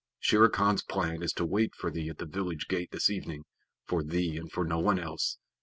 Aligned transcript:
Shere 0.19 0.49
Khan's 0.49 0.81
plan 0.81 1.21
is 1.21 1.31
to 1.33 1.45
wait 1.45 1.75
for 1.75 1.91
thee 1.91 2.09
at 2.09 2.17
the 2.17 2.25
village 2.25 2.67
gate 2.67 2.89
this 2.89 3.11
evening 3.11 3.43
for 3.85 4.01
thee 4.01 4.35
and 4.35 4.51
for 4.51 4.65
no 4.65 4.79
one 4.79 4.97
else. 4.97 5.37